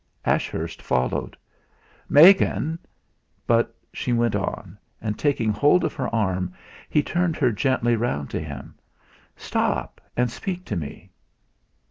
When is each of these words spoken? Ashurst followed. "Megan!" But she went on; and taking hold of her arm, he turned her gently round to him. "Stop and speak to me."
Ashurst 0.25 0.81
followed. 0.81 1.37
"Megan!" 2.09 2.79
But 3.45 3.75
she 3.93 4.11
went 4.13 4.35
on; 4.35 4.79
and 4.99 5.15
taking 5.15 5.51
hold 5.51 5.83
of 5.83 5.93
her 5.93 6.07
arm, 6.09 6.53
he 6.89 7.03
turned 7.03 7.35
her 7.37 7.51
gently 7.51 7.95
round 7.95 8.31
to 8.31 8.39
him. 8.39 8.73
"Stop 9.35 10.01
and 10.17 10.31
speak 10.31 10.65
to 10.65 10.75
me." 10.75 11.11